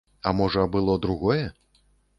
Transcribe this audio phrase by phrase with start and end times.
[0.29, 1.49] А можа, было другое?